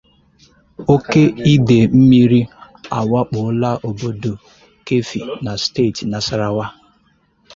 Oke 0.93 1.21
Idei 1.53 1.85
Mmiri 1.97 2.41
Awakpola 2.99 3.69
Obodo 3.87 4.33
Keffi 4.85 5.19
Na 5.43 5.53
Steeti 5.63 6.03
Nasarawa 6.11 6.65